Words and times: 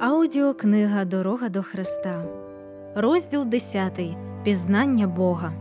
Аудіокнига 0.00 1.04
Дорога 1.04 1.48
до 1.48 1.62
Христа, 1.62 2.24
розділ 2.94 3.44
10. 3.44 4.00
Пізнання 4.44 5.06
Бога. 5.08 5.52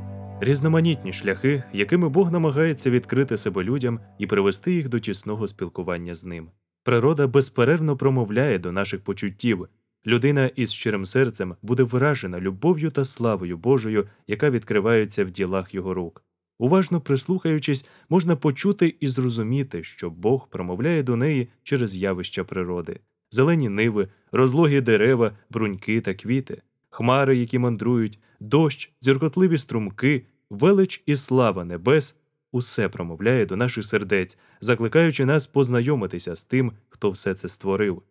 Різноманітні 0.42 1.14
шляхи, 1.14 1.64
якими 1.74 2.10
Бог 2.10 2.32
намагається 2.32 2.90
відкрити 2.90 3.38
себе 3.38 3.64
людям 3.64 4.00
і 4.18 4.28
привести 4.28 4.74
їх 4.74 4.90
до 4.90 5.00
тісного 5.00 5.48
спілкування 5.48 6.14
з 6.14 6.26
ним. 6.26 6.50
Природа 6.84 7.28
безперервно 7.28 7.98
промовляє 7.98 8.60
до 8.60 8.72
наших 8.72 9.04
почуттів. 9.04 9.68
Людина 10.06 10.48
із 10.48 10.72
щирим 10.72 11.06
серцем 11.06 11.56
буде 11.62 11.84
вражена 11.84 12.40
любов'ю 12.40 12.92
та 12.92 13.06
славою 13.06 13.58
Божою, 13.58 14.08
яка 14.28 14.50
відкривається 14.50 15.26
в 15.26 15.32
ділах 15.32 15.74
його 15.74 15.94
рук. 15.94 16.24
Уважно 16.60 17.02
прислухаючись, 17.02 17.88
можна 18.10 18.36
почути 18.36 18.96
і 19.00 19.08
зрозуміти, 19.08 19.84
що 19.84 20.10
Бог 20.10 20.50
промовляє 20.50 21.04
до 21.04 21.16
неї 21.16 21.50
через 21.64 21.98
явища 21.98 22.44
природи 22.44 23.00
зелені 23.32 23.70
ниви, 23.70 24.08
розлогі 24.32 24.82
дерева, 24.82 25.32
бруньки 25.50 26.02
та 26.02 26.14
квіти, 26.14 26.62
хмари, 26.90 27.38
які 27.38 27.60
мандрують, 27.60 28.20
дощ, 28.40 28.92
зіркотливі 29.02 29.58
струмки, 29.58 30.26
велич 30.50 31.04
і 31.06 31.16
слава 31.16 31.66
небес 31.66 32.20
усе 32.52 32.90
промовляє 32.90 33.46
до 33.46 33.56
наших 33.56 33.86
сердець, 33.86 34.38
закликаючи 34.62 35.26
нас 35.26 35.48
познайомитися 35.48 36.36
з 36.36 36.44
тим, 36.44 36.72
хто 36.90 37.12
все 37.12 37.34
це 37.34 37.48
створив. 37.48 38.02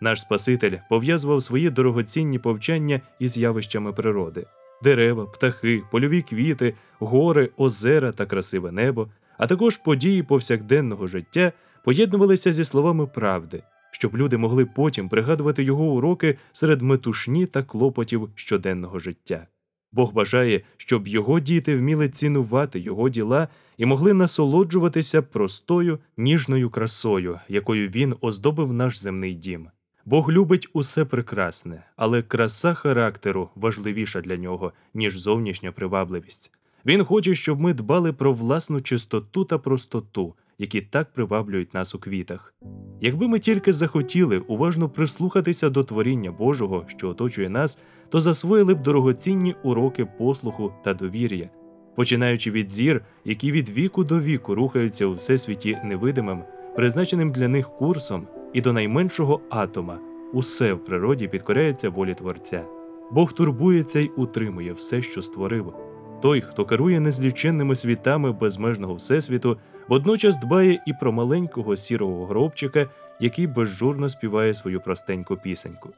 Наш 0.00 0.20
Спаситель 0.20 0.76
пов'язував 0.88 1.42
свої 1.42 1.70
дорогоцінні 1.70 2.38
повчання 2.38 3.00
із 3.18 3.36
явищами 3.36 3.92
природи 3.92 4.46
дерева, 4.82 5.26
птахи, 5.26 5.82
польові 5.90 6.22
квіти, 6.22 6.74
гори, 6.98 7.50
озера 7.56 8.12
та 8.12 8.26
красиве 8.26 8.72
небо, 8.72 9.08
а 9.38 9.46
також 9.46 9.76
події 9.76 10.22
повсякденного 10.22 11.06
життя 11.06 11.52
поєднувалися 11.84 12.52
зі 12.52 12.64
словами 12.64 13.06
правди, 13.06 13.62
щоб 13.90 14.16
люди 14.16 14.36
могли 14.36 14.64
потім 14.66 15.08
пригадувати 15.08 15.62
його 15.64 15.84
уроки 15.84 16.38
серед 16.52 16.82
метушні 16.82 17.46
та 17.46 17.62
клопотів 17.62 18.28
щоденного 18.34 18.98
життя. 18.98 19.46
Бог 19.92 20.12
бажає, 20.12 20.60
щоб 20.76 21.08
його 21.08 21.40
діти 21.40 21.76
вміли 21.76 22.08
цінувати 22.08 22.80
його 22.80 23.08
діла 23.08 23.48
і 23.76 23.86
могли 23.86 24.14
насолоджуватися 24.14 25.22
простою 25.22 25.98
ніжною 26.16 26.70
красою, 26.70 27.40
якою 27.48 27.88
він 27.88 28.14
оздобив 28.20 28.72
наш 28.72 28.98
земний 29.00 29.34
дім. 29.34 29.68
Бог 30.04 30.30
любить 30.32 30.68
усе 30.72 31.04
прекрасне, 31.04 31.84
але 31.96 32.22
краса 32.22 32.74
характеру 32.74 33.50
важливіша 33.54 34.20
для 34.20 34.36
нього, 34.36 34.72
ніж 34.94 35.18
зовнішня 35.18 35.72
привабливість. 35.72 36.52
Він 36.86 37.04
хоче, 37.04 37.34
щоб 37.34 37.60
ми 37.60 37.74
дбали 37.74 38.12
про 38.12 38.32
власну 38.32 38.80
чистоту 38.80 39.44
та 39.44 39.58
простоту, 39.58 40.34
які 40.60 40.80
так 40.80 41.12
приваблюють 41.12 41.74
нас 41.74 41.94
у 41.94 41.98
квітах. 41.98 42.54
Якби 43.00 43.28
ми 43.28 43.38
тільки 43.38 43.72
захотіли 43.72 44.38
уважно 44.38 44.88
прислухатися 44.88 45.70
до 45.70 45.84
творіння 45.84 46.32
Божого, 46.32 46.84
що 46.86 47.08
оточує 47.08 47.48
нас, 47.48 47.78
то 48.08 48.20
засвоїли 48.20 48.74
б 48.74 48.82
дорогоцінні 48.82 49.54
уроки 49.62 50.04
послуху 50.04 50.72
та 50.84 50.94
довір'я, 50.94 51.50
починаючи 51.96 52.50
від 52.50 52.70
зір, 52.70 53.04
які 53.24 53.52
від 53.52 53.68
віку 53.68 54.04
до 54.04 54.20
віку 54.20 54.54
рухаються 54.54 55.06
у 55.06 55.12
всесвіті 55.12 55.78
невидимим, 55.84 56.42
призначеним 56.76 57.32
для 57.32 57.48
них 57.48 57.68
курсом, 57.68 58.26
і 58.52 58.60
до 58.60 58.72
найменшого 58.72 59.40
атома, 59.50 59.98
усе 60.32 60.72
в 60.72 60.84
природі 60.84 61.28
підкоряється 61.28 61.90
волі 61.90 62.14
Творця. 62.14 62.64
Бог 63.12 63.32
турбується 63.32 64.00
й 64.00 64.10
утримує 64.16 64.72
все, 64.72 65.02
що 65.02 65.22
створив. 65.22 65.74
Той, 66.22 66.40
хто 66.40 66.64
керує 66.64 67.00
незліченними 67.00 67.76
світами 67.76 68.32
безмежного 68.32 68.94
всесвіту, 68.94 69.56
водночас 69.88 70.38
дбає 70.38 70.82
і 70.86 70.92
про 70.92 71.12
маленького 71.12 71.76
сірого 71.76 72.26
гробчика, 72.26 72.86
який 73.20 73.46
безжурно 73.46 74.08
співає 74.08 74.54
свою 74.54 74.80
простеньку 74.80 75.36
пісеньку. 75.36 75.88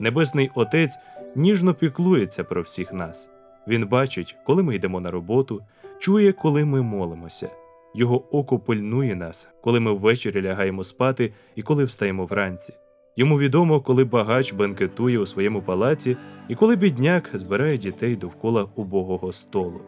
Небесний 0.00 0.50
Отець 0.54 0.98
ніжно 1.36 1.74
піклується 1.74 2.44
про 2.44 2.62
всіх 2.62 2.92
нас. 2.92 3.30
Він 3.68 3.86
бачить, 3.86 4.36
коли 4.46 4.62
ми 4.62 4.74
йдемо 4.74 5.00
на 5.00 5.10
роботу, 5.10 5.62
чує, 5.98 6.32
коли 6.32 6.64
ми 6.64 6.82
молимося. 6.82 7.48
Його 7.94 8.36
око 8.38 8.58
пильнує 8.58 9.16
нас, 9.16 9.50
коли 9.60 9.80
ми 9.80 9.92
ввечері 9.92 10.42
лягаємо 10.42 10.84
спати 10.84 11.32
і 11.56 11.62
коли 11.62 11.84
встаємо 11.84 12.26
вранці. 12.26 12.74
Йому 13.16 13.38
відомо, 13.38 13.80
коли 13.80 14.04
багач 14.04 14.52
бенкетує 14.52 15.18
у 15.18 15.26
своєму 15.26 15.62
палаці 15.62 16.16
і 16.48 16.54
коли 16.54 16.76
бідняк 16.76 17.30
збирає 17.34 17.78
дітей 17.78 18.16
довкола 18.16 18.66
убогого 18.74 19.32
столу. 19.32 19.80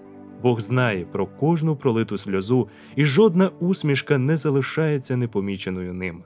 Бог 0.42 0.60
знає 0.60 1.04
про 1.04 1.26
кожну 1.26 1.76
пролиту 1.76 2.18
сльозу, 2.18 2.68
і 2.96 3.04
жодна 3.04 3.48
усмішка 3.48 4.18
не 4.18 4.36
залишається 4.36 5.16
непоміченою 5.16 5.94
ним. 5.94 6.24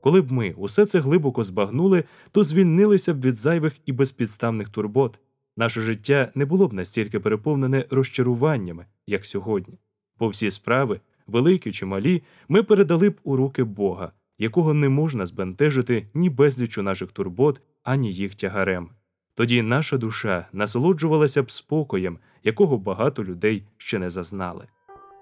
Коли 0.00 0.20
б 0.20 0.32
ми 0.32 0.54
усе 0.56 0.86
це 0.86 1.00
глибоко 1.00 1.44
збагнули, 1.44 2.04
то 2.32 2.44
звільнилися 2.44 3.14
б 3.14 3.20
від 3.20 3.34
зайвих 3.34 3.72
і 3.86 3.92
безпідставних 3.92 4.68
турбот. 4.68 5.18
Наше 5.56 5.80
життя 5.80 6.32
не 6.34 6.44
було 6.44 6.68
б 6.68 6.72
настільки 6.72 7.20
переповнене 7.20 7.84
розчаруваннями, 7.90 8.86
як 9.06 9.26
сьогодні. 9.26 9.78
Бо 10.18 10.28
всі 10.28 10.50
справи, 10.50 11.00
великі 11.26 11.72
чи 11.72 11.86
малі, 11.86 12.22
ми 12.48 12.62
передали 12.62 13.10
б 13.10 13.20
у 13.24 13.36
руки 13.36 13.64
Бога, 13.64 14.12
якого 14.38 14.74
не 14.74 14.88
можна 14.88 15.26
збентежити 15.26 16.06
ні 16.14 16.30
безлічу 16.30 16.82
наших 16.82 17.12
турбот, 17.12 17.60
ані 17.82 18.12
їх 18.12 18.34
тягарем. 18.34 18.88
Тоді 19.34 19.62
наша 19.62 19.96
душа 19.98 20.46
насолоджувалася 20.52 21.42
б 21.42 21.50
спокоєм, 21.50 22.18
якого 22.44 22.78
багато 22.78 23.24
людей 23.24 23.62
ще 23.78 23.98
не 23.98 24.10
зазнали. 24.10 24.64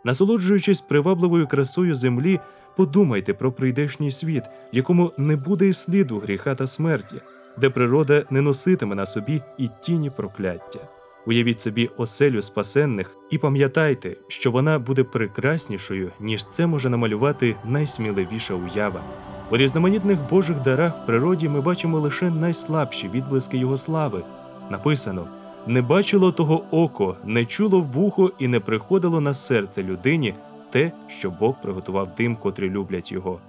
Насолоджуючись 0.04 0.80
привабливою 0.80 1.46
красою 1.46 1.94
землі, 1.94 2.40
подумайте 2.76 3.34
про 3.34 3.52
прийдешній 3.52 4.10
світ, 4.10 4.44
в 4.72 4.76
якому 4.76 5.12
не 5.18 5.36
буде 5.36 5.68
і 5.68 5.72
сліду 5.72 6.18
гріха 6.18 6.54
та 6.54 6.66
смерті, 6.66 7.16
де 7.58 7.70
природа 7.70 8.24
не 8.30 8.40
носитиме 8.40 8.94
на 8.94 9.06
собі 9.06 9.42
і 9.58 9.68
тіні 9.82 10.10
прокляття. 10.10 10.80
Уявіть 11.26 11.60
собі 11.60 11.90
оселю 11.96 12.42
спасенних 12.42 13.16
і 13.30 13.38
пам'ятайте, 13.38 14.16
що 14.28 14.50
вона 14.50 14.78
буде 14.78 15.04
прекраснішою, 15.04 16.10
ніж 16.20 16.44
це 16.44 16.66
може 16.66 16.90
намалювати 16.90 17.56
найсміливіша 17.64 18.54
уява. 18.54 19.02
У 19.50 19.56
різноманітних 19.56 20.18
Божих 20.30 20.62
дарах 20.62 21.02
в 21.02 21.06
природі 21.06 21.48
ми 21.48 21.60
бачимо 21.60 22.00
лише 22.00 22.30
найслабші 22.30 23.08
відблиски 23.08 23.58
його 23.58 23.78
слави. 23.78 24.22
Написано 24.70 25.28
не 25.66 25.82
бачило 25.82 26.32
того 26.32 26.64
око, 26.70 27.16
не 27.24 27.46
чуло 27.46 27.80
вухо 27.80 28.32
і 28.38 28.48
не 28.48 28.60
приходило 28.60 29.20
на 29.20 29.34
серце 29.34 29.82
людині 29.82 30.34
те, 30.70 30.92
що 31.08 31.30
Бог 31.30 31.62
приготував 31.62 32.14
тим, 32.16 32.36
котрі 32.36 32.70
люблять 32.70 33.12
його. 33.12 33.40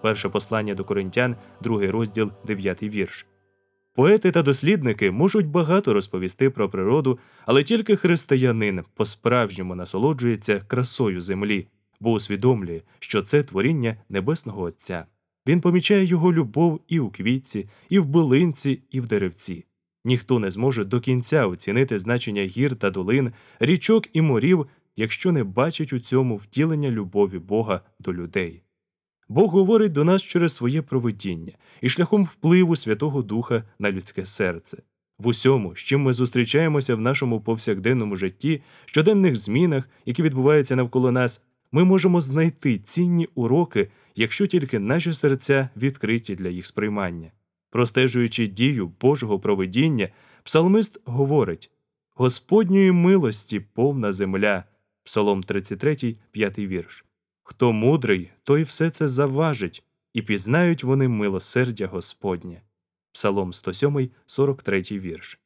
Перше 0.00 0.28
послання 0.28 0.74
до 0.74 0.84
коринтян, 0.84 1.36
другий 1.60 1.90
розділ, 1.90 2.30
дев'ятий 2.46 2.88
вірш. 2.88 3.26
Поети 3.94 4.30
та 4.30 4.42
дослідники 4.42 5.10
можуть 5.10 5.46
багато 5.46 5.94
розповісти 5.94 6.50
про 6.50 6.68
природу, 6.68 7.18
але 7.46 7.62
тільки 7.62 7.96
християнин 7.96 8.82
по-справжньому 8.94 9.74
насолоджується 9.74 10.60
красою 10.60 11.20
землі, 11.20 11.66
бо 12.00 12.12
усвідомлює, 12.12 12.80
що 12.98 13.22
це 13.22 13.42
творіння 13.42 13.96
Небесного 14.08 14.62
Отця. 14.62 15.06
Він 15.46 15.60
помічає 15.60 16.04
його 16.04 16.32
любов 16.32 16.80
і 16.88 17.00
у 17.00 17.10
квітці, 17.10 17.68
і 17.88 17.98
в 17.98 18.06
билинці, 18.06 18.82
і 18.90 19.00
в 19.00 19.06
деревці. 19.06 19.64
Ніхто 20.04 20.38
не 20.38 20.50
зможе 20.50 20.84
до 20.84 21.00
кінця 21.00 21.46
оцінити 21.46 21.98
значення 21.98 22.42
гір 22.42 22.76
та 22.76 22.90
долин, 22.90 23.32
річок 23.60 24.08
і 24.12 24.22
морів, 24.22 24.66
якщо 24.96 25.32
не 25.32 25.44
бачить 25.44 25.92
у 25.92 26.00
цьому 26.00 26.36
втілення 26.36 26.90
любові 26.90 27.38
Бога 27.38 27.80
до 27.98 28.14
людей. 28.14 28.62
Бог 29.28 29.50
говорить 29.50 29.92
до 29.92 30.04
нас 30.04 30.22
через 30.22 30.54
своє 30.54 30.82
провидіння 30.82 31.52
і 31.80 31.88
шляхом 31.88 32.24
впливу 32.24 32.76
Святого 32.76 33.22
Духа 33.22 33.64
на 33.78 33.92
людське 33.92 34.24
серце. 34.24 34.82
В 35.18 35.26
усьому, 35.26 35.76
з 35.76 35.78
чим 35.78 36.02
ми 36.02 36.12
зустрічаємося 36.12 36.94
в 36.94 37.00
нашому 37.00 37.40
повсякденному 37.40 38.16
житті, 38.16 38.62
щоденних 38.86 39.36
змінах, 39.36 39.88
які 40.06 40.22
відбуваються 40.22 40.76
навколо 40.76 41.10
нас, 41.12 41.44
ми 41.72 41.84
можемо 41.84 42.20
знайти 42.20 42.78
цінні 42.78 43.28
уроки, 43.34 43.90
якщо 44.14 44.46
тільки 44.46 44.78
наші 44.78 45.12
серця 45.12 45.68
відкриті 45.76 46.34
для 46.34 46.48
їх 46.48 46.66
сприймання. 46.66 47.30
Простежуючи 47.72 48.46
дію 48.46 48.92
Божого 49.00 49.40
провидіння, 49.40 50.08
псалмист 50.42 51.00
говорить 51.04 51.70
Господньої 52.14 52.92
милості 52.92 53.60
повна 53.60 54.12
земля. 54.12 54.64
Псалом 55.04 55.42
33, 55.42 56.16
5 56.30 56.58
вірш. 56.58 57.04
Хто 57.42 57.72
мудрий, 57.72 58.30
той 58.42 58.62
все 58.62 58.90
це 58.90 59.08
заважить, 59.08 59.84
і 60.14 60.22
пізнають 60.22 60.84
вони 60.84 61.08
милосердя 61.08 61.86
Господнє. 61.86 62.62
Псалом 63.12 63.52
107, 63.52 64.10
43 64.26 64.82
вірш. 64.90 65.38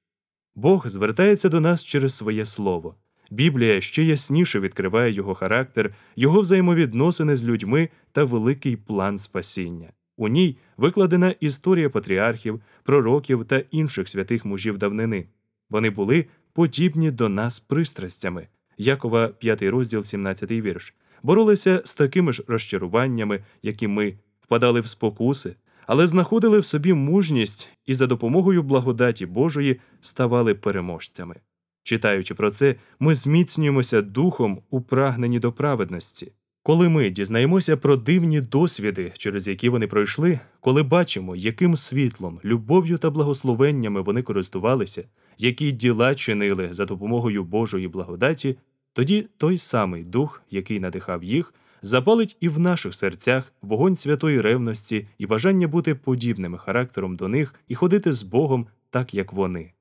Бог 0.55 0.89
звертається 0.89 1.49
до 1.49 1.61
нас 1.61 1.85
через 1.85 2.17
своє 2.17 2.45
слово. 2.45 2.95
Біблія 3.31 3.81
ще 3.81 4.05
ясніше 4.05 4.61
відкриває 4.61 5.13
його 5.13 5.35
характер, 5.35 5.95
його 6.17 6.41
взаємовідносини 6.41 7.37
з 7.37 7.45
людьми 7.45 7.89
та 8.13 8.25
великий 8.25 8.77
план 8.77 9.19
спасіння. 9.19 9.93
У 10.17 10.29
ній 10.29 10.59
викладена 10.77 11.35
історія 11.41 11.91
патріархів, 11.91 12.61
пророків 12.83 13.45
та 13.45 13.63
інших 13.71 14.09
святих 14.09 14.45
мужів 14.45 14.79
давнини. 14.79 15.27
Вони 15.71 15.91
були 15.91 16.27
подібні 16.53 17.11
до 17.11 17.29
нас 17.29 17.61
пристрастями. 17.61 18.49
Якова, 18.79 19.29
5 19.29 19.63
розділ, 19.63 20.05
17 20.05 20.51
вірш 20.51 20.95
боролися 21.23 21.83
з 21.85 21.95
такими 21.95 22.33
ж 22.33 22.43
розчаруваннями, 22.47 23.45
як 23.63 23.83
і 23.83 23.89
ми, 23.89 24.15
впадали 24.41 24.81
в 24.81 24.87
спокуси, 24.87 25.57
але 25.87 26.07
знаходили 26.07 26.59
в 26.59 26.65
собі 26.65 26.93
мужність 26.93 27.69
і 27.87 27.95
за 27.95 28.07
допомогою 28.07 28.63
благодаті 28.63 29.27
Божої 29.27 29.81
ставали 30.01 30.55
переможцями. 30.55 31.37
Читаючи 31.83 32.35
про 32.35 32.51
це, 32.51 32.75
ми 33.01 33.15
зміцнюємося 33.15 34.03
духом 34.03 34.63
у 34.71 34.81
прагненні 34.81 35.39
до 35.39 35.53
праведності. 35.53 36.33
Коли 36.67 36.89
ми 36.89 37.11
дізнаємося 37.11 37.77
про 37.77 37.97
дивні 37.97 38.41
досвіди, 38.41 39.13
через 39.19 39.49
які 39.49 39.69
вони 39.69 39.87
пройшли, 39.87 40.41
коли 40.61 40.83
бачимо, 40.83 41.37
яким 41.37 41.77
світлом, 41.77 42.41
любов'ю 42.45 42.99
та 42.99 43.11
благословеннями 43.11 44.01
вони 44.01 44.23
користувалися, 44.23 45.05
які 45.39 45.73
діла 45.73 46.15
чинили 46.15 46.69
за 46.71 46.85
допомогою 46.85 47.45
Божої 47.45 47.89
благодаті, 47.89 48.57
тоді 48.93 49.29
той 49.37 49.59
самий 49.59 50.05
дух, 50.05 50.43
який 50.51 50.81
надихав 50.81 51.25
їх, 51.25 51.55
запалить 51.83 52.37
і 52.41 52.49
в 52.49 52.59
наших 52.61 52.95
серцях 52.95 53.53
вогонь 53.63 53.97
святої 53.97 54.41
ревності 54.41 55.07
і 55.19 55.27
бажання 55.27 55.69
бути 55.69 55.95
подібними 55.95 56.59
характером 56.59 57.17
до 57.17 57.29
них 57.29 57.55
і 57.69 57.75
ходити 57.75 58.13
з 58.13 58.23
Богом 58.23 58.67
так, 58.91 59.15
як 59.15 59.33
вони. 59.33 59.73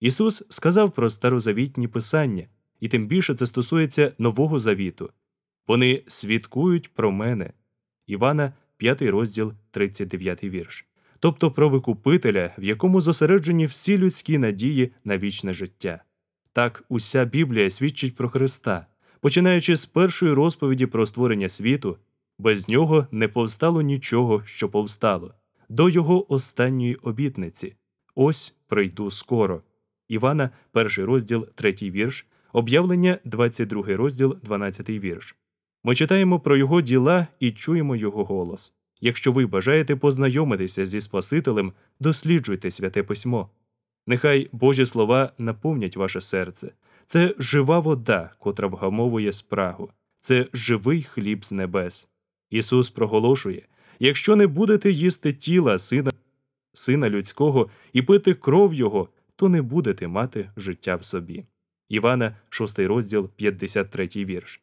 Ісус 0.00 0.46
сказав 0.48 0.90
про 0.90 1.10
старозавітні 1.10 1.88
писання, 1.88 2.44
і 2.80 2.88
тим 2.88 3.06
більше 3.06 3.34
це 3.34 3.46
стосується 3.46 4.12
Нового 4.18 4.58
Завіту. 4.58 5.10
Вони 5.68 6.02
свідкують 6.06 6.94
про 6.94 7.12
мене. 7.12 7.52
Івана, 8.06 8.52
5 8.76 9.02
розділ, 9.02 9.52
39 9.70 10.44
вірш. 10.44 10.86
Тобто 11.20 11.50
про 11.50 11.68
викупителя, 11.68 12.54
в 12.58 12.64
якому 12.64 13.00
зосереджені 13.00 13.66
всі 13.66 13.98
людські 13.98 14.38
надії 14.38 14.92
на 15.04 15.18
вічне 15.18 15.52
життя. 15.52 16.02
Так 16.52 16.84
уся 16.88 17.24
Біблія 17.24 17.70
свідчить 17.70 18.16
про 18.16 18.28
Христа, 18.28 18.86
починаючи 19.20 19.76
з 19.76 19.86
першої 19.86 20.32
розповіді 20.32 20.86
про 20.86 21.06
створення 21.06 21.48
світу, 21.48 21.98
без 22.38 22.68
нього 22.68 23.06
не 23.10 23.28
повстало 23.28 23.82
нічого, 23.82 24.42
що 24.44 24.68
повстало, 24.68 25.34
до 25.68 25.88
його 25.88 26.32
останньої 26.32 26.94
обітниці. 26.94 27.76
Ось 28.14 28.58
прийду 28.68 29.10
скоро. 29.10 29.62
Івана, 30.08 30.50
1 30.72 31.04
розділ, 31.04 31.48
3 31.54 31.72
вірш, 31.72 32.26
об'явлення, 32.52 33.18
22 33.24 33.82
розділ, 33.96 34.36
12 34.42 34.90
вірш. 34.90 35.36
Ми 35.88 35.94
читаємо 35.94 36.40
про 36.40 36.56
його 36.56 36.80
діла 36.80 37.26
і 37.40 37.52
чуємо 37.52 37.96
його 37.96 38.24
голос. 38.24 38.74
Якщо 39.00 39.32
ви 39.32 39.46
бажаєте 39.46 39.96
познайомитися 39.96 40.86
зі 40.86 41.00
Спасителем, 41.00 41.72
досліджуйте 42.00 42.70
святе 42.70 43.02
письмо. 43.02 43.48
Нехай 44.06 44.48
Божі 44.52 44.86
слова 44.86 45.32
наповнять 45.38 45.96
ваше 45.96 46.20
серце. 46.20 46.72
Це 47.06 47.34
жива 47.38 47.78
вода, 47.78 48.30
котра 48.38 48.68
вгамовує 48.68 49.32
спрагу, 49.32 49.90
це 50.20 50.46
живий 50.52 51.02
хліб 51.02 51.44
з 51.44 51.52
небес. 51.52 52.08
Ісус 52.50 52.90
проголошує 52.90 53.62
якщо 53.98 54.36
не 54.36 54.46
будете 54.46 54.90
їсти 54.90 55.32
тіла 55.32 55.78
сина, 55.78 56.10
сина 56.72 57.10
людського 57.10 57.70
і 57.92 58.02
пити 58.02 58.34
кров 58.34 58.74
Його, 58.74 59.08
то 59.36 59.48
не 59.48 59.62
будете 59.62 60.08
мати 60.08 60.50
життя 60.56 60.96
в 60.96 61.04
собі. 61.04 61.44
Івана, 61.88 62.36
6 62.48 62.78
розділ, 62.78 63.30
53 63.36 64.08
вірш. 64.16 64.60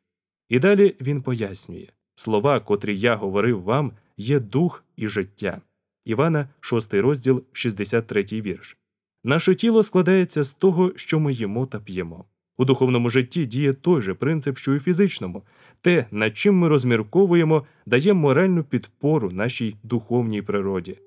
І 0.49 0.59
далі 0.59 0.95
він 1.01 1.21
пояснює 1.21 1.87
слова, 2.15 2.59
котрі 2.59 2.99
я 2.99 3.15
говорив 3.15 3.61
вам, 3.61 3.91
є 4.17 4.39
дух 4.39 4.83
і 4.95 5.07
життя. 5.07 5.61
Івана, 6.05 6.49
6 6.59 6.93
розділ, 6.93 7.43
63 7.53 8.23
вірш. 8.31 8.77
Наше 9.23 9.55
тіло 9.55 9.83
складається 9.83 10.43
з 10.43 10.53
того, 10.53 10.91
що 10.95 11.19
ми 11.19 11.33
їмо 11.33 11.65
та 11.65 11.79
п'ємо. 11.79 12.25
У 12.57 12.65
духовному 12.65 13.09
житті 13.09 13.45
діє 13.45 13.73
той 13.73 14.01
же 14.01 14.13
принцип, 14.13 14.57
що 14.57 14.75
у 14.75 14.79
фізичному. 14.79 15.43
Те, 15.81 16.05
над 16.11 16.37
чим 16.37 16.55
ми 16.55 16.67
розмірковуємо, 16.67 17.65
дає 17.85 18.13
моральну 18.13 18.63
підпору 18.63 19.31
нашій 19.31 19.75
духовній 19.83 20.41
природі. 20.41 20.97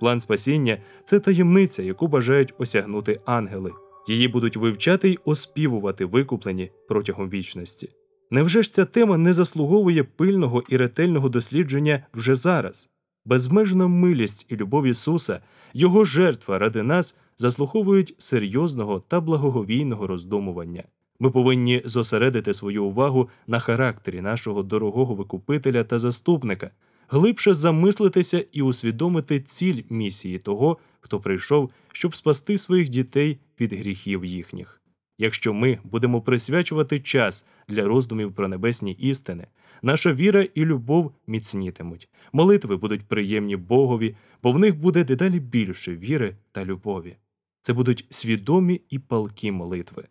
План 0.00 0.20
спасіння 0.20 0.78
це 1.04 1.20
таємниця, 1.20 1.82
яку 1.82 2.08
бажають 2.08 2.54
осягнути 2.58 3.20
ангели. 3.24 3.72
Її 4.08 4.28
будуть 4.28 4.56
вивчати 4.56 5.08
й 5.08 5.18
оспівувати 5.24 6.04
викуплені 6.04 6.70
протягом 6.88 7.30
вічності. 7.30 7.88
Невже 8.30 8.62
ж 8.62 8.72
ця 8.72 8.84
тема 8.84 9.18
не 9.18 9.32
заслуговує 9.32 10.04
пильного 10.04 10.62
і 10.68 10.76
ретельного 10.76 11.28
дослідження 11.28 12.06
вже 12.14 12.34
зараз? 12.34 12.90
Безмежна 13.24 13.86
милість 13.86 14.46
і 14.48 14.56
любов 14.56 14.86
Ісуса, 14.86 15.40
Його 15.74 16.04
жертва 16.04 16.58
ради 16.58 16.82
нас 16.82 17.18
заслуговують 17.38 18.14
серйозного 18.18 19.02
та 19.08 19.20
благоговійного 19.20 20.06
роздумування. 20.06 20.84
Ми 21.20 21.30
повинні 21.30 21.82
зосередити 21.84 22.54
свою 22.54 22.84
увагу 22.84 23.28
на 23.46 23.58
характері 23.58 24.20
нашого 24.20 24.62
дорогого 24.62 25.14
викупителя 25.14 25.84
та 25.84 25.98
заступника, 25.98 26.70
глибше 27.08 27.54
замислитися 27.54 28.44
і 28.52 28.62
усвідомити 28.62 29.40
ціль 29.40 29.82
місії 29.90 30.38
того, 30.38 30.78
хто 31.00 31.20
прийшов, 31.20 31.70
щоб 31.92 32.16
спасти 32.16 32.58
своїх 32.58 32.88
дітей 32.88 33.38
від 33.60 33.72
гріхів 33.72 34.24
їхніх. 34.24 34.79
Якщо 35.22 35.54
ми 35.54 35.78
будемо 35.84 36.20
присвячувати 36.20 37.00
час 37.00 37.46
для 37.68 37.84
роздумів 37.84 38.32
про 38.34 38.48
небесні 38.48 38.92
істини, 38.92 39.46
наша 39.82 40.12
віра 40.12 40.46
і 40.54 40.64
любов 40.64 41.12
міцнітимуть, 41.26 42.08
молитви 42.32 42.76
будуть 42.76 43.08
приємні 43.08 43.56
Богові, 43.56 44.16
бо 44.42 44.52
в 44.52 44.58
них 44.58 44.76
буде 44.76 45.04
дедалі 45.04 45.40
більше 45.40 45.96
віри 45.96 46.36
та 46.52 46.64
любові. 46.64 47.16
Це 47.60 47.72
будуть 47.72 48.06
свідомі 48.10 48.80
і 48.90 48.98
палкі 48.98 49.50
молитви. 49.50 50.04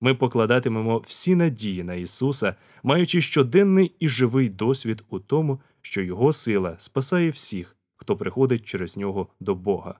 Ми 0.00 0.14
покладатимемо 0.14 0.98
всі 1.06 1.34
надії 1.34 1.82
на 1.82 1.94
Ісуса, 1.94 2.54
маючи 2.82 3.20
щоденний 3.20 3.92
і 4.00 4.08
живий 4.08 4.48
досвід 4.48 5.04
у 5.10 5.18
тому, 5.18 5.60
що 5.82 6.02
Його 6.02 6.32
сила 6.32 6.74
спасає 6.78 7.30
всіх, 7.30 7.76
хто 7.96 8.16
приходить 8.16 8.64
через 8.64 8.96
нього 8.96 9.28
до 9.40 9.54
Бога. 9.54 9.98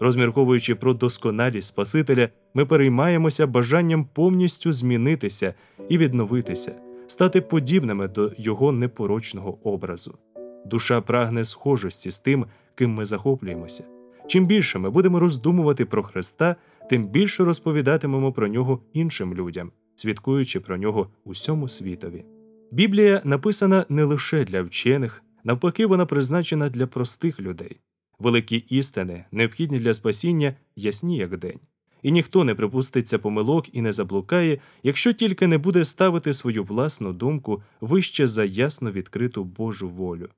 Розмірковуючи 0.00 0.74
про 0.74 0.94
досконалість 0.94 1.68
Спасителя, 1.68 2.28
ми 2.54 2.66
переймаємося 2.66 3.46
бажанням 3.46 4.08
повністю 4.12 4.72
змінитися 4.72 5.54
і 5.88 5.98
відновитися, 5.98 6.72
стати 7.06 7.40
подібними 7.40 8.08
до 8.08 8.32
Його 8.38 8.72
непорочного 8.72 9.58
образу. 9.62 10.18
Душа 10.66 11.00
прагне 11.00 11.44
схожості 11.44 12.10
з 12.10 12.20
тим, 12.20 12.46
ким 12.74 12.94
ми 12.94 13.04
захоплюємося. 13.04 13.84
Чим 14.26 14.46
більше 14.46 14.78
ми 14.78 14.90
будемо 14.90 15.20
роздумувати 15.20 15.84
про 15.84 16.02
Христа, 16.02 16.56
тим 16.90 17.08
більше 17.08 17.44
розповідатимемо 17.44 18.32
про 18.32 18.48
нього 18.48 18.80
іншим 18.92 19.34
людям, 19.34 19.72
свідкуючи 19.96 20.60
про 20.60 20.76
нього 20.76 21.08
усьому 21.24 21.68
світові. 21.68 22.24
Біблія 22.72 23.22
написана 23.24 23.86
не 23.88 24.04
лише 24.04 24.44
для 24.44 24.62
вчених, 24.62 25.22
навпаки, 25.44 25.86
вона 25.86 26.06
призначена 26.06 26.68
для 26.68 26.86
простих 26.86 27.40
людей. 27.40 27.80
Великі 28.18 28.56
істини, 28.56 29.24
необхідні 29.32 29.78
для 29.78 29.94
спасіння, 29.94 30.54
ясні 30.76 31.16
як 31.16 31.38
день. 31.38 31.60
І 32.02 32.12
ніхто 32.12 32.44
не 32.44 32.54
припуститься 32.54 33.18
помилок 33.18 33.74
і 33.74 33.82
не 33.82 33.92
заблукає, 33.92 34.58
якщо 34.82 35.12
тільки 35.12 35.46
не 35.46 35.58
буде 35.58 35.84
ставити 35.84 36.34
свою 36.34 36.64
власну 36.64 37.12
думку 37.12 37.62
вище 37.80 38.26
за 38.26 38.44
ясно 38.44 38.90
відкриту 38.90 39.44
Божу 39.44 39.88
волю. 39.88 40.28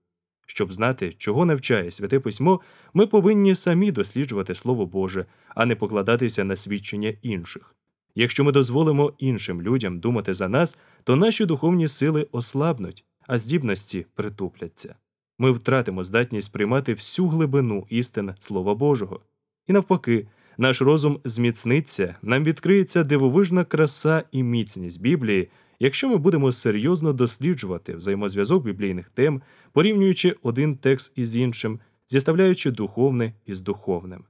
Щоб 0.46 0.72
знати, 0.72 1.14
чого 1.18 1.44
навчає 1.44 1.90
святе 1.90 2.20
письмо, 2.20 2.60
ми 2.94 3.06
повинні 3.06 3.54
самі 3.54 3.92
досліджувати 3.92 4.54
Слово 4.54 4.86
Боже, 4.86 5.26
а 5.48 5.66
не 5.66 5.76
покладатися 5.76 6.44
на 6.44 6.56
свідчення 6.56 7.14
інших. 7.22 7.74
Якщо 8.14 8.44
ми 8.44 8.52
дозволимо 8.52 9.12
іншим 9.18 9.62
людям 9.62 10.00
думати 10.00 10.34
за 10.34 10.48
нас, 10.48 10.78
то 11.04 11.16
наші 11.16 11.46
духовні 11.46 11.88
сили 11.88 12.26
ослабнуть, 12.32 13.04
а 13.26 13.38
здібності 13.38 14.06
притупляться. 14.14 14.94
Ми 15.42 15.50
втратимо 15.50 16.04
здатність 16.04 16.52
приймати 16.52 16.94
всю 16.94 17.28
глибину 17.28 17.86
істин 17.90 18.30
Слова 18.38 18.74
Божого. 18.74 19.20
І 19.66 19.72
навпаки, 19.72 20.26
наш 20.58 20.82
розум 20.82 21.20
зміцниться, 21.24 22.16
нам 22.22 22.44
відкриється 22.44 23.04
дивовижна 23.04 23.64
краса 23.64 24.24
і 24.32 24.42
міцність 24.42 25.02
Біблії, 25.02 25.48
якщо 25.78 26.08
ми 26.08 26.16
будемо 26.16 26.52
серйозно 26.52 27.12
досліджувати 27.12 27.94
взаємозв'язок 27.94 28.64
біблійних 28.64 29.08
тем, 29.08 29.42
порівнюючи 29.72 30.36
один 30.42 30.76
текст 30.76 31.12
із 31.16 31.36
іншим, 31.36 31.80
зіставляючи 32.08 32.70
духовне 32.70 33.32
із 33.46 33.60
духовним. 33.60 34.24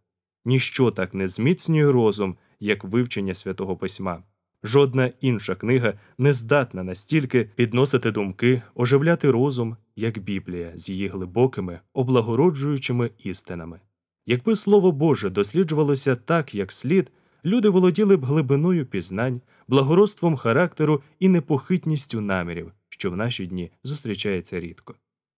Ніщо 0.44 0.90
так 0.90 1.14
не 1.14 1.28
зміцнює 1.28 1.92
розум, 1.92 2.36
як 2.60 2.84
вивчення 2.84 3.34
святого 3.34 3.76
письма. 3.76 4.22
Жодна 4.64 5.12
інша 5.20 5.54
книга 5.54 5.94
не 6.18 6.32
здатна 6.32 6.82
настільки 6.82 7.44
підносити 7.44 8.10
думки, 8.10 8.62
оживляти 8.74 9.30
розум, 9.30 9.76
як 9.96 10.18
Біблія 10.18 10.72
з 10.74 10.88
її 10.88 11.08
глибокими, 11.08 11.80
облагороджуючими 11.92 13.10
істинами. 13.18 13.80
Якби 14.26 14.56
Слово 14.56 14.92
Боже 14.92 15.30
досліджувалося 15.30 16.16
так, 16.16 16.54
як 16.54 16.72
слід, 16.72 17.10
люди 17.44 17.68
володіли 17.68 18.16
б 18.16 18.24
глибиною 18.24 18.86
пізнань, 18.86 19.40
благородством 19.68 20.36
характеру 20.36 21.02
і 21.18 21.28
непохитністю 21.28 22.20
намірів, 22.20 22.72
що 22.88 23.10
в 23.10 23.16
наші 23.16 23.46
дні 23.46 23.70
зустрічається 23.84 24.60
рідко. 24.60 24.94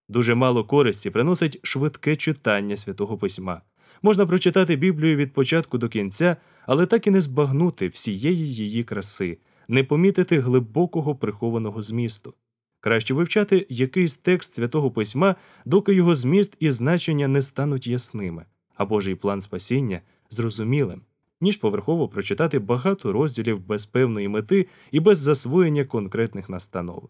Дуже 0.08 0.34
мало 0.34 0.64
користі 0.64 1.10
приносить 1.10 1.60
швидке 1.62 2.16
читання 2.16 2.76
святого 2.76 3.18
письма. 3.18 3.62
Можна 4.02 4.26
прочитати 4.26 4.76
Біблію 4.76 5.16
від 5.16 5.32
початку 5.32 5.78
до 5.78 5.88
кінця, 5.88 6.36
але 6.66 6.86
так 6.86 7.06
і 7.06 7.10
не 7.10 7.20
збагнути 7.20 7.88
всієї 7.88 8.54
її 8.54 8.84
краси, 8.84 9.38
не 9.68 9.84
помітити 9.84 10.40
глибокого 10.40 11.14
прихованого 11.14 11.82
змісту. 11.82 12.34
Краще 12.80 13.14
вивчати 13.14 13.66
якийсь 13.68 14.16
текст 14.16 14.52
святого 14.52 14.90
письма, 14.90 15.36
доки 15.64 15.94
його 15.94 16.14
зміст 16.14 16.56
і 16.60 16.70
значення 16.70 17.28
не 17.28 17.42
стануть 17.42 17.86
ясними, 17.86 18.44
а 18.74 18.84
Божий 18.84 19.14
план 19.14 19.40
спасіння 19.40 20.00
зрозумілим, 20.30 21.00
ніж 21.40 21.56
поверхово 21.56 22.08
прочитати 22.08 22.58
багато 22.58 23.12
розділів 23.12 23.66
без 23.66 23.86
певної 23.86 24.28
мети 24.28 24.66
і 24.90 25.00
без 25.00 25.18
засвоєння 25.18 25.84
конкретних 25.84 26.48
настанов. 26.48 27.08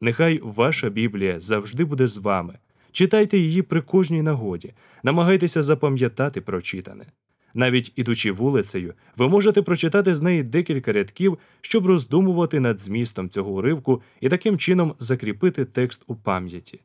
Нехай 0.00 0.40
ваша 0.42 0.88
Біблія 0.90 1.40
завжди 1.40 1.84
буде 1.84 2.08
з 2.08 2.18
вами. 2.18 2.58
Читайте 2.92 3.38
її 3.38 3.62
при 3.62 3.80
кожній 3.80 4.22
нагоді, 4.22 4.74
намагайтеся 5.02 5.62
запам'ятати 5.62 6.40
прочитане. 6.40 7.06
Навіть 7.54 7.92
ідучи 7.96 8.32
вулицею, 8.32 8.94
ви 9.16 9.28
можете 9.28 9.62
прочитати 9.62 10.14
з 10.14 10.22
неї 10.22 10.42
декілька 10.42 10.92
рядків, 10.92 11.38
щоб 11.60 11.86
роздумувати 11.86 12.60
над 12.60 12.80
змістом 12.80 13.28
цього 13.28 13.50
уривку 13.50 14.02
і 14.20 14.28
таким 14.28 14.58
чином 14.58 14.94
закріпити 14.98 15.64
текст 15.64 16.04
у 16.06 16.16
пам'яті. 16.16 16.80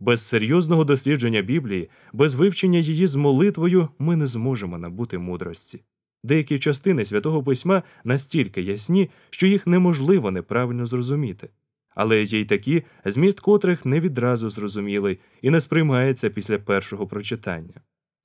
Без 0.00 0.26
серйозного 0.26 0.84
дослідження 0.84 1.42
Біблії, 1.42 1.88
без 2.12 2.34
вивчення 2.34 2.78
її 2.78 3.06
з 3.06 3.16
молитвою 3.16 3.88
ми 3.98 4.16
не 4.16 4.26
зможемо 4.26 4.78
набути 4.78 5.18
мудрості. 5.18 5.82
Деякі 6.24 6.58
частини 6.58 7.04
святого 7.04 7.42
письма 7.42 7.82
настільки 8.04 8.62
ясні, 8.62 9.10
що 9.30 9.46
їх 9.46 9.66
неможливо 9.66 10.30
неправильно 10.30 10.86
зрозуміти. 10.86 11.48
Але 11.94 12.22
є 12.22 12.40
й 12.40 12.44
такі, 12.44 12.82
зміст 13.04 13.40
котрих 13.40 13.86
не 13.86 14.00
відразу 14.00 14.50
зрозумілий 14.50 15.18
і 15.42 15.50
не 15.50 15.60
сприймається 15.60 16.30
після 16.30 16.58
першого 16.58 17.06
прочитання. 17.06 17.74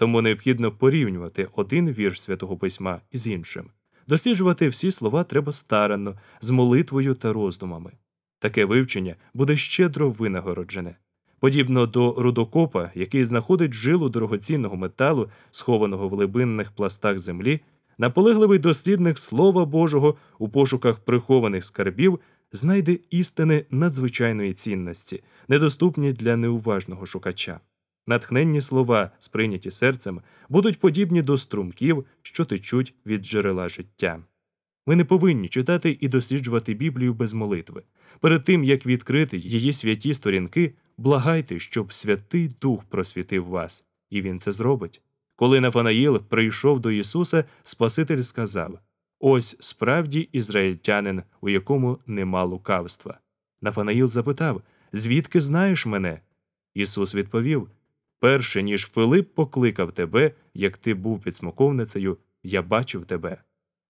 Тому 0.01 0.21
необхідно 0.21 0.71
порівнювати 0.71 1.47
один 1.55 1.89
вірш 1.89 2.21
святого 2.21 2.57
письма 2.57 3.01
із 3.11 3.27
іншим. 3.27 3.69
Досліджувати 4.07 4.67
всі 4.67 4.91
слова 4.91 5.23
треба 5.23 5.53
старанно, 5.53 6.15
з 6.39 6.49
молитвою 6.49 7.13
та 7.13 7.33
роздумами. 7.33 7.91
Таке 8.39 8.65
вивчення 8.65 9.15
буде 9.33 9.57
щедро 9.57 10.09
винагороджене. 10.09 10.95
Подібно 11.39 11.85
до 11.85 12.15
рудокопа, 12.17 12.91
який 12.95 13.23
знаходить 13.23 13.73
жилу 13.73 14.09
дорогоцінного 14.09 14.75
металу, 14.75 15.29
схованого 15.51 16.09
в 16.09 16.11
глибинних 16.11 16.71
пластах 16.71 17.19
землі, 17.19 17.59
наполегливий 17.97 18.59
дослідник 18.59 19.19
Слова 19.19 19.65
Божого 19.65 20.17
у 20.39 20.49
пошуках 20.49 20.99
прихованих 20.99 21.65
скарбів 21.65 22.19
знайде 22.51 22.97
істини 23.09 23.65
надзвичайної 23.69 24.53
цінності, 24.53 25.23
недоступні 25.47 26.13
для 26.13 26.37
неуважного 26.37 27.05
шукача. 27.05 27.59
Натхненні 28.07 28.61
слова, 28.61 29.11
сприйняті 29.19 29.71
серцем, 29.71 30.21
будуть 30.49 30.79
подібні 30.79 31.21
до 31.21 31.37
струмків, 31.37 32.05
що 32.21 32.45
течуть 32.45 32.93
від 33.05 33.25
джерела 33.25 33.69
життя. 33.69 34.23
Ми 34.85 34.95
не 34.95 35.05
повинні 35.05 35.47
читати 35.47 35.97
і 35.99 36.07
досліджувати 36.07 36.73
Біблію 36.73 37.13
без 37.13 37.33
молитви. 37.33 37.83
Перед 38.19 38.43
тим 38.43 38.63
як 38.63 38.85
відкрити 38.85 39.37
її 39.37 39.73
святі 39.73 40.13
сторінки, 40.13 40.73
благайте, 40.97 41.59
щоб 41.59 41.93
Святий 41.93 42.55
Дух 42.61 42.83
просвітив 42.83 43.45
вас, 43.45 43.85
і 44.09 44.21
він 44.21 44.39
це 44.39 44.51
зробить. 44.51 45.01
Коли 45.35 45.59
Нафанаїл 45.59 46.19
прийшов 46.19 46.79
до 46.79 46.91
Ісуса, 46.91 47.45
Спаситель 47.63 48.21
сказав: 48.21 48.79
Ось 49.19 49.57
справді 49.59 50.29
ізраїльтянин, 50.31 51.23
у 51.41 51.49
якому 51.49 51.99
нема 52.07 52.43
лукавства. 52.43 53.19
Нафанаїл 53.61 54.09
запитав: 54.09 54.61
Звідки 54.93 55.41
знаєш 55.41 55.85
мене? 55.85 56.21
Ісус 56.73 57.15
відповів: 57.15 57.69
Перше, 58.21 58.63
ніж 58.63 58.87
Филип 58.87 59.33
покликав 59.35 59.91
тебе, 59.91 60.31
як 60.53 60.77
ти 60.77 60.93
був 60.93 61.21
під 61.21 61.35
смоковницею, 61.35 62.17
я 62.43 62.61
бачив 62.61 63.05
тебе. 63.05 63.41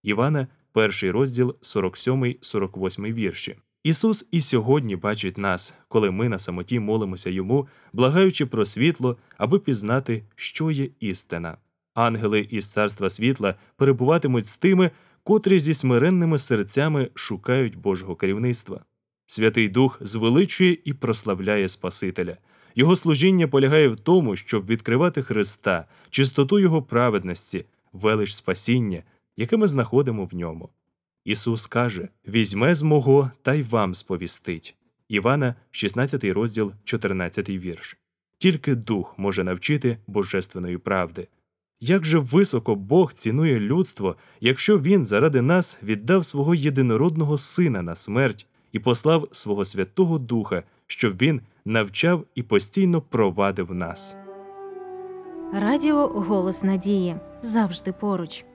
Івана, 0.03 0.47
перший 0.71 1.11
розділ 1.11 1.55
47-48 1.61 3.13
вірші. 3.13 3.57
Ісус 3.83 4.29
і 4.31 4.41
сьогодні 4.41 4.95
бачить 4.95 5.37
нас, 5.37 5.73
коли 5.87 6.11
ми 6.11 6.29
на 6.29 6.37
самоті 6.37 6.79
молимося 6.79 7.29
йому, 7.29 7.67
благаючи 7.93 8.45
про 8.45 8.65
світло, 8.65 9.17
аби 9.37 9.59
пізнати, 9.59 10.23
що 10.35 10.71
є 10.71 10.89
істина. 10.99 11.57
Ангели 11.93 12.39
із 12.39 12.71
царства 12.71 13.09
світла 13.09 13.55
перебуватимуть 13.75 14.47
з 14.47 14.57
тими, 14.57 14.91
котрі 15.23 15.59
зі 15.59 15.73
смиренними 15.73 16.37
серцями 16.37 17.09
шукають 17.15 17.77
Божого 17.77 18.15
керівництва. 18.15 18.85
Святий 19.25 19.69
Дух 19.69 19.97
звеличує 20.01 20.77
і 20.85 20.93
прославляє 20.93 21.67
Спасителя. 21.67 22.37
Його 22.75 22.95
служіння 22.95 23.47
полягає 23.47 23.87
в 23.87 23.99
тому, 23.99 24.35
щоб 24.35 24.65
відкривати 24.65 25.23
Христа, 25.23 25.85
чистоту 26.09 26.59
Його 26.59 26.81
праведності, 26.81 27.65
велич 27.93 28.33
спасіння, 28.33 29.03
яке 29.37 29.57
ми 29.57 29.67
знаходимо 29.67 30.25
в 30.25 30.35
ньому. 30.35 30.69
Ісус 31.25 31.67
каже: 31.67 32.07
Візьме 32.27 32.75
з 32.75 32.81
мого 32.81 33.31
та 33.41 33.53
й 33.53 33.61
вам 33.61 33.95
сповістить. 33.95 34.75
Івана, 35.09 35.55
16 35.71 36.23
розділ, 36.23 36.73
14 36.83 37.49
вірш. 37.49 37.97
Тільки 38.37 38.75
Дух 38.75 39.13
може 39.17 39.43
навчити 39.43 39.97
божественної 40.07 40.77
правди. 40.77 41.27
Як 41.79 42.05
же 42.05 42.19
високо 42.19 42.75
Бог 42.75 43.13
цінує 43.13 43.59
людство, 43.59 44.15
якщо 44.39 44.79
Він 44.79 45.05
заради 45.05 45.41
нас 45.41 45.79
віддав 45.83 46.25
свого 46.25 46.55
єдинородного 46.55 47.37
Сина 47.37 47.81
на 47.81 47.95
смерть 47.95 48.47
і 48.71 48.79
послав 48.79 49.27
свого 49.31 49.65
Святого 49.65 50.19
Духа, 50.19 50.63
щоб 50.87 51.17
Він 51.21 51.41
навчав 51.65 52.25
і 52.35 52.43
постійно 52.43 53.01
провадив 53.01 53.73
нас. 53.73 54.15
Радіо 55.53 56.07
Голос 56.07 56.63
Надії 56.63 57.15
завжди 57.41 57.93
поруч. 57.93 58.45